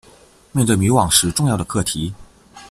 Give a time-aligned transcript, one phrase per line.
[0.51, 2.11] 面对迷惘时重要的课题